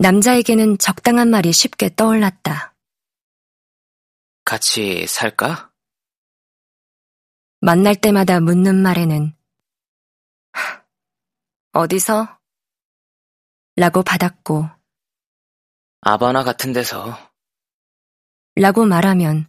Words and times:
남자에게는 0.00 0.78
적당한 0.78 1.28
말이 1.28 1.52
쉽게 1.52 1.92
떠올랐다. 1.96 2.72
같이 4.44 5.04
살까? 5.08 5.72
만날 7.60 7.96
때마다 7.96 8.38
묻는 8.38 8.76
말에는 8.76 9.36
어디서? 11.72 12.38
라고 13.74 14.04
받았고 14.04 14.70
아바나 16.02 16.44
같은 16.44 16.72
데서 16.72 17.18
라고 18.54 18.86
말하면 18.86 19.48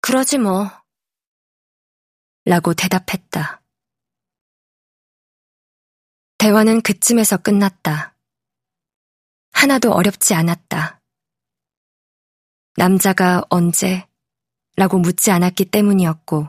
그러지 0.00 0.38
뭐 0.38 0.70
라고 2.46 2.72
대답했다. 2.72 3.62
대화는 6.38 6.80
그쯤에서 6.80 7.36
끝났다. 7.36 8.15
하나도 9.56 9.90
어렵지 9.90 10.34
않았다. 10.34 11.00
남자가 12.76 13.42
언제? 13.48 14.06
라고 14.76 14.98
묻지 14.98 15.30
않았기 15.30 15.70
때문이었고, 15.70 16.46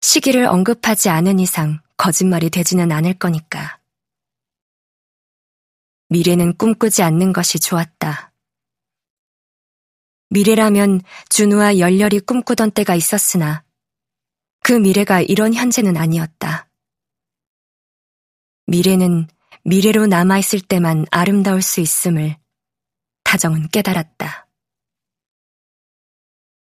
시기를 0.00 0.46
언급하지 0.46 1.10
않은 1.10 1.38
이상 1.38 1.80
거짓말이 1.98 2.48
되지는 2.48 2.90
않을 2.90 3.18
거니까. 3.18 3.78
미래는 6.08 6.56
꿈꾸지 6.56 7.02
않는 7.02 7.34
것이 7.34 7.60
좋았다. 7.60 8.32
미래라면 10.30 11.02
준우와 11.28 11.78
열렬히 11.78 12.20
꿈꾸던 12.20 12.70
때가 12.70 12.94
있었으나 12.94 13.64
그 14.62 14.72
미래가 14.72 15.20
이런 15.20 15.52
현재는 15.52 15.98
아니었다. 15.98 16.70
미래는 18.66 19.28
미래로 19.64 20.06
남아있을 20.06 20.60
때만 20.66 21.06
아름다울 21.10 21.62
수 21.62 21.80
있음을 21.80 22.36
다정은 23.22 23.68
깨달았다. 23.68 24.48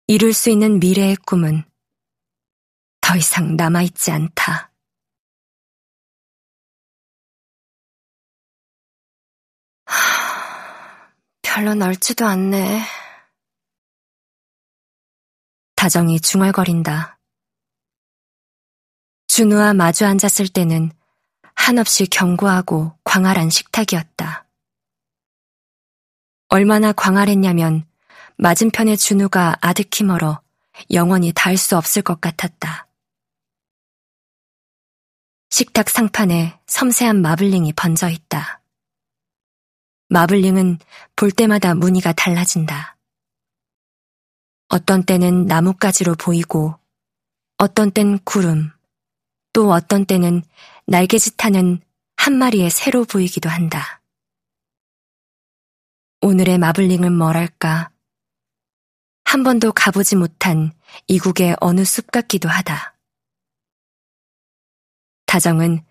이룰 0.07 0.33
수 0.33 0.49
있는 0.49 0.79
미래의 0.79 1.15
꿈은 1.17 1.63
더 2.99 3.15
이상 3.15 3.55
남아있지 3.55 4.11
않다. 4.11 4.73
하, 9.85 11.13
별로 11.41 11.73
넓지도 11.73 12.25
않네. 12.25 12.81
다정이 15.75 16.19
중얼거린다. 16.19 17.19
준우와 19.27 19.73
마주 19.73 20.05
앉았을 20.05 20.49
때는 20.49 20.91
한없이 21.59 22.07
견고하고 22.07 22.97
광활한 23.03 23.49
식탁이었다. 23.49 24.47
얼마나 26.47 26.93
광활했냐면 26.93 27.85
맞은편의 28.37 28.97
준우가 28.97 29.57
아득히 29.59 30.05
멀어 30.05 30.41
영원히 30.89 31.33
닿을 31.33 31.57
수 31.57 31.77
없을 31.77 32.01
것 32.01 32.21
같았다. 32.21 32.87
식탁 35.49 35.89
상판에 35.89 36.57
섬세한 36.65 37.21
마블링이 37.21 37.73
번져 37.73 38.09
있다. 38.09 38.61
마블링은 40.07 40.79
볼 41.17 41.29
때마다 41.29 41.75
무늬가 41.75 42.13
달라진다. 42.13 42.95
어떤 44.69 45.03
때는 45.03 45.45
나뭇가지로 45.45 46.15
보이고, 46.15 46.79
어떤 47.57 47.91
땐 47.91 48.17
구름, 48.23 48.71
또 49.51 49.71
어떤 49.71 50.05
때는 50.05 50.43
날개짓하는 50.89 51.81
한 52.15 52.33
마리의 52.33 52.71
새로 52.71 53.05
보이기도 53.05 53.47
한다. 53.47 54.01
오늘의 56.21 56.57
마블링은 56.57 57.13
뭐랄까, 57.13 57.91
한 59.23 59.43
번도 59.43 59.71
가보지 59.71 60.15
못한 60.15 60.73
이국의 61.07 61.57
어느 61.61 61.85
숲 61.85 62.09
같기도 62.09 62.49
하다. 62.49 62.97
다정은 65.27 65.85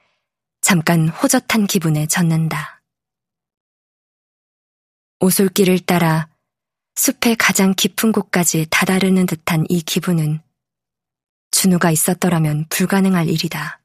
잠깐 0.63 1.09
호젓한 1.09 1.69
기분에 1.69 2.09
젖는다. 2.09 2.83
오솔길을 5.21 5.79
따라 5.87 6.29
숲의 6.97 7.37
가장 7.37 7.73
깊은 7.75 8.11
곳까지 8.11 8.67
다다르는 8.69 9.27
듯한 9.27 9.65
이 9.69 9.81
기분은 9.81 10.43
준우가 11.53 11.93
있었더라면 11.93 12.67
불가능할 12.69 13.29
일이다. 13.29 13.79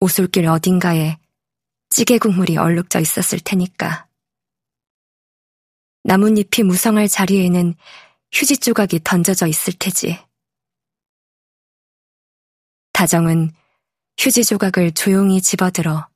오솔길 0.00 0.46
어딘가에 0.46 1.18
찌개 1.90 2.18
국물이 2.18 2.56
얼룩져 2.56 3.00
있었을 3.00 3.40
테니까. 3.40 4.08
나뭇잎이 6.02 6.64
무성할 6.66 7.08
자리에는 7.08 7.74
휴지 8.32 8.58
조각이 8.58 9.00
던져져 9.04 9.46
있을 9.46 9.72
테지. 9.78 10.18
다정은 12.92 13.52
휴지 14.18 14.44
조각을 14.44 14.92
조용히 14.92 15.40
집어들어 15.40 16.08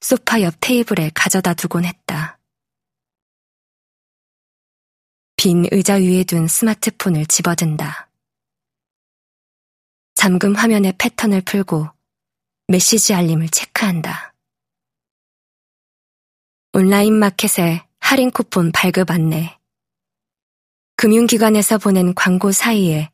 소파 0.00 0.40
옆 0.42 0.54
테이블에 0.60 1.10
가져다 1.14 1.54
두곤 1.54 1.84
했다. 1.84 2.38
빈 5.36 5.66
의자 5.70 5.94
위에 5.94 6.24
둔 6.24 6.46
스마트폰을 6.48 7.26
집어든다. 7.26 8.10
잠금 10.14 10.54
화면의 10.54 10.94
패턴을 10.98 11.42
풀고 11.42 11.95
메시지 12.68 13.14
알림을 13.14 13.48
체크한다. 13.50 14.34
온라인 16.72 17.14
마켓에 17.14 17.86
할인 18.00 18.30
쿠폰 18.30 18.72
발급 18.72 19.10
안내. 19.10 19.56
금융기관에서 20.96 21.78
보낸 21.78 22.14
광고 22.14 22.50
사이에 22.52 23.10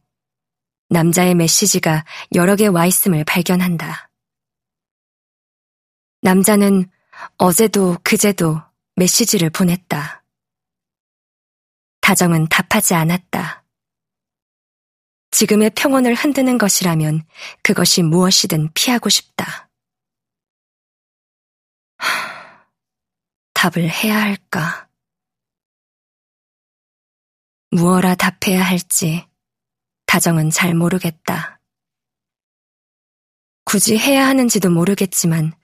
남자의 0.89 1.35
메시지가 1.35 2.05
여러 2.35 2.57
개 2.57 2.69
와 2.69 2.87
있음을 2.87 3.25
발견한다. 3.25 4.11
남자는 6.23 6.91
어제도 7.37 7.99
그제도 8.03 8.61
메시지를 8.97 9.51
보냈다. 9.51 10.25
다정은 12.01 12.49
답하지 12.49 12.95
않았다. 12.95 13.62
지금의 15.33 15.71
평온을 15.71 16.15
흔드는 16.15 16.59
것이라면 16.59 17.25
그것이 17.63 18.03
무엇이든 18.03 18.71
피하고 18.75 19.09
싶다. 19.09 19.71
답을 23.55 23.89
해야 23.89 24.21
할까? 24.21 24.89
무어라 27.71 28.15
답해야 28.15 28.63
할지 28.63 29.27
다정은 30.07 30.51
잘 30.51 30.75
모르겠다. 30.75 31.61
굳이 33.65 33.97
해야 33.97 34.27
하는지도 34.27 34.69
모르겠지만 34.69 35.55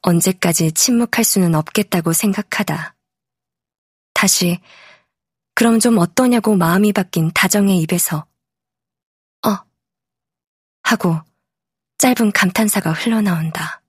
언제까지 0.00 0.72
침묵할 0.72 1.24
수는 1.24 1.54
없겠다고 1.54 2.14
생각하다. 2.14 2.96
다시 4.14 4.58
그럼 5.54 5.80
좀 5.80 5.98
어떠냐고 5.98 6.56
마음이 6.56 6.94
바뀐 6.94 7.30
다정의 7.34 7.78
입에서 7.80 8.20
어 8.20 8.35
하고 10.86 11.20
짧은 11.98 12.30
감탄사가 12.30 12.92
흘러나온다. 12.92 13.82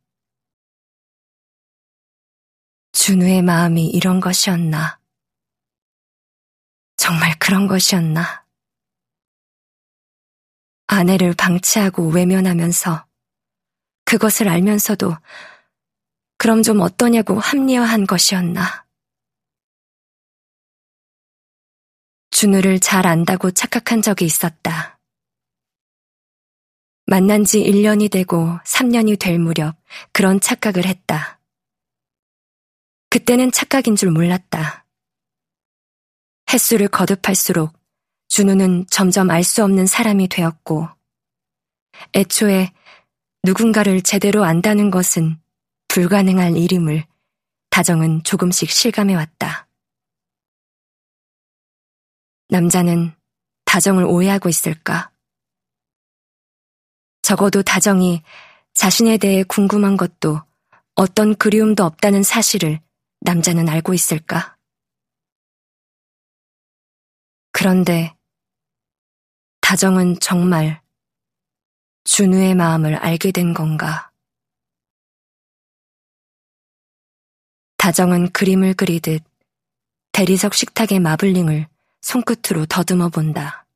준우의 2.91 3.43
마음이 3.43 3.85
이런 3.85 4.19
것이었나? 4.19 4.99
정말 6.95 7.37
그런 7.37 7.67
것이었나? 7.67 8.43
아내를 10.87 11.35
방치하고 11.35 12.09
외면하면서 12.09 13.05
그것을 14.05 14.47
알면서도 14.47 15.15
그럼 16.39 16.63
좀 16.63 16.79
어떠냐고 16.81 17.39
합리화한 17.39 18.07
것이었나? 18.07 18.88
준우를 22.31 22.79
잘 22.79 23.05
안다고 23.05 23.51
착각한 23.51 24.01
적이 24.01 24.25
있었다. 24.25 24.96
만난 27.09 27.45
지 27.45 27.63
1년이 27.63 28.12
되고 28.12 28.59
3년이 28.65 29.18
될 29.18 29.39
무렵 29.39 29.77
그런 30.12 30.42
착각을 30.42 30.86
했다. 30.86 31.39
그때는 33.09 33.54
착각인 33.54 33.95
줄 33.95 34.12
몰랐다. 34.12 34.86
횟수를 36.51 36.89
거듭할수록 36.89 37.71
준우는 38.27 38.88
점점 38.89 39.30
알 39.31 39.45
수 39.45 39.63
없는 39.63 39.88
사람이 39.88 40.27
되었고, 40.27 40.89
애초에 42.13 42.74
누군가를 43.44 44.01
제대로 44.01 44.44
안다는 44.44 44.92
것은 44.92 45.39
불가능할 45.88 46.57
일임을 46.57 47.06
다정은 47.69 48.24
조금씩 48.25 48.69
실감해 48.69 49.15
왔다. 49.15 49.69
남자는 52.50 53.15
다정을 53.63 54.03
오해하고 54.03 54.50
있을까? 54.50 55.10
적어도 57.27 57.62
다정이 57.62 58.24
자신에 58.74 59.18
대해 59.18 59.44
궁금한 59.44 59.97
것도 59.97 60.41
어떤 60.95 61.35
그리움도 61.35 61.83
없다는 61.83 62.24
사실을 62.24 62.79
남자는 63.19 63.68
알고 63.68 63.94
있을까? 63.94 64.56
그런데 67.51 68.15
다정은 69.59 70.21
정말 70.21 70.81
준우의 72.06 72.56
마음을 72.56 72.95
알게 72.95 73.33
된 73.33 73.53
건가? 73.53 74.09
다정은 77.75 78.31
그림을 78.31 78.74
그리듯 78.75 79.21
대리석 80.13 80.53
식탁의 80.53 81.01
마블링을 81.01 81.68
손끝으로 82.00 82.68
더듬어 82.68 83.09
본다. 83.09 83.66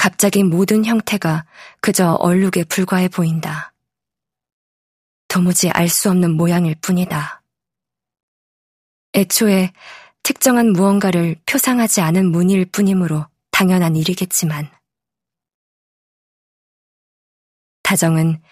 갑자기 0.00 0.42
모든 0.42 0.86
형태가 0.86 1.44
그저 1.82 2.12
얼룩에 2.14 2.64
불과해 2.70 3.08
보인다. 3.08 3.74
도무지 5.28 5.68
알 5.68 5.90
수 5.90 6.08
없는 6.08 6.38
모양일 6.38 6.74
뿐이다. 6.80 7.42
애초에 9.12 9.74
특정한 10.22 10.72
무언가를 10.72 11.36
표상하지 11.44 12.00
않은 12.00 12.30
무늬일 12.30 12.64
뿐이므로 12.64 13.26
당연한 13.50 13.94
일이겠지만, 13.94 14.70
다정은 17.82 18.42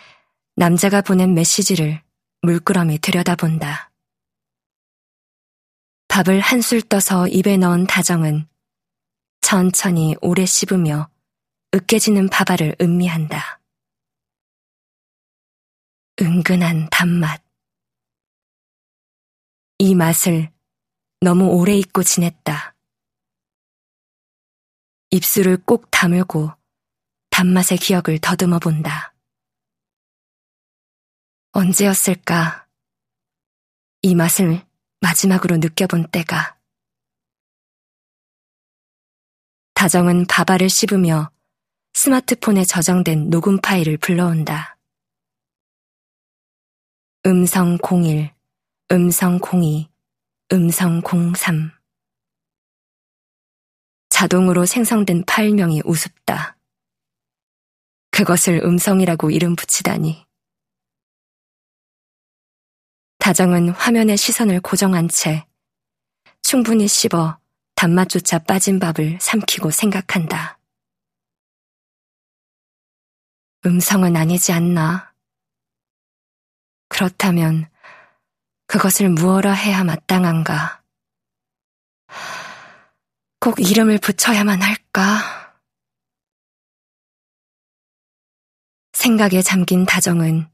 남자가 0.54 1.00
보낸 1.00 1.32
메시지를 1.32 2.02
물끄러미 2.42 2.98
들여다본다. 2.98 3.90
밥을 6.08 6.40
한술 6.40 6.82
떠서 6.82 7.26
입에 7.26 7.56
넣은 7.56 7.86
다정은 7.86 8.46
천천히 9.40 10.14
오래 10.20 10.44
씹으며 10.44 11.08
으깨지는 11.74 12.30
밥알을 12.30 12.76
음미한다. 12.80 13.60
은근한 16.18 16.88
단맛. 16.90 17.42
이 19.76 19.94
맛을 19.94 20.50
너무 21.20 21.48
오래 21.48 21.74
잊고 21.76 22.02
지냈다. 22.02 22.74
입술을 25.10 25.58
꼭 25.64 25.90
다물고 25.90 26.52
단맛의 27.28 27.76
기억을 27.76 28.18
더듬어 28.22 28.58
본다. 28.60 29.14
언제였을까? 31.52 32.66
이 34.00 34.14
맛을 34.14 34.66
마지막으로 35.00 35.58
느껴본 35.58 36.10
때가. 36.12 36.58
다정은 39.74 40.26
밥알을 40.26 40.70
씹으며 40.70 41.30
스마트폰에 42.00 42.62
저장된 42.62 43.28
녹음 43.28 43.60
파일을 43.60 43.96
불러온다. 43.96 44.78
음성 47.26 47.76
01, 47.82 48.30
음성 48.92 49.40
02, 49.42 49.88
음성 50.52 51.02
03. 51.02 51.72
자동으로 54.10 54.64
생성된 54.64 55.24
파일명이 55.24 55.82
우습다. 55.84 56.56
그것을 58.12 58.60
음성이라고 58.62 59.32
이름 59.32 59.56
붙이다니. 59.56 60.24
다정은 63.18 63.70
화면에 63.70 64.14
시선을 64.14 64.60
고정한 64.60 65.08
채 65.08 65.48
충분히 66.42 66.86
씹어 66.86 67.40
단맛조차 67.74 68.38
빠진 68.38 68.78
밥을 68.78 69.18
삼키고 69.20 69.72
생각한다. 69.72 70.57
음성은 73.66 74.16
아니지 74.16 74.52
않나? 74.52 75.12
그렇다면 76.88 77.68
그것을 78.66 79.08
무엇라 79.08 79.52
해야 79.52 79.82
마땅한가? 79.82 80.82
꼭 83.40 83.60
이름을 83.60 83.98
붙여야만 83.98 84.62
할까? 84.62 85.56
생각에 88.92 89.42
잠긴 89.42 89.86
다정은 89.86 90.48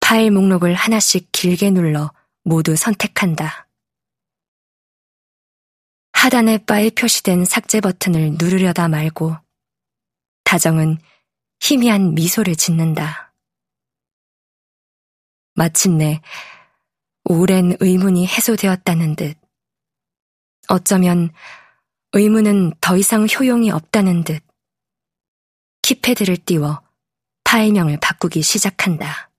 파일 0.00 0.30
목록을 0.30 0.74
하나씩 0.74 1.30
길게 1.32 1.70
눌러 1.70 2.12
모두 2.44 2.76
선택한다. 2.76 3.68
하단의 6.12 6.66
바에 6.66 6.90
표시된 6.90 7.44
삭제 7.44 7.80
버튼을 7.80 8.32
누르려다 8.38 8.88
말고 8.88 9.36
다정은 10.44 10.98
희미한 11.64 12.14
미소를 12.14 12.56
짓는다. 12.56 13.32
마침내 15.54 16.20
오랜 17.22 17.76
의문이 17.78 18.26
해소되었다는 18.26 19.14
듯 19.14 19.38
어쩌면 20.66 21.32
의문은 22.14 22.72
더 22.80 22.96
이상 22.96 23.28
효용이 23.28 23.70
없다는 23.70 24.24
듯 24.24 24.42
키패드를 25.82 26.38
띄워 26.38 26.82
파일명을 27.44 28.00
바꾸기 28.00 28.42
시작한다. 28.42 29.30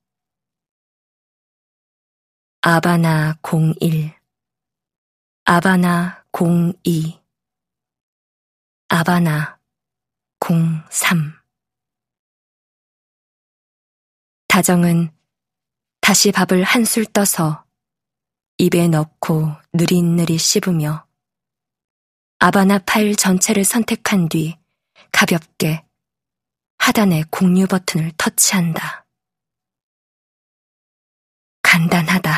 아바나 2.62 3.38
01 3.82 4.14
아바나 5.44 6.24
02 6.32 7.20
아바나 8.88 9.60
03 10.40 11.43
다정은 14.54 15.10
다시 16.00 16.32
밥을 16.32 16.62
한술 16.64 17.08
떠서 17.08 17.66
입에 18.60 18.88
넣고 18.88 19.52
느릿느릿 19.74 20.40
씹으며 20.40 21.08
아바나 22.38 22.78
파일 22.86 23.16
전체를 23.16 23.64
선택한 23.64 24.30
뒤 24.30 24.56
가볍게 25.12 25.84
하단의 26.78 27.24
공유 27.32 27.66
버튼을 27.66 28.12
터치한다. 28.16 29.08
간단하다. 31.64 32.34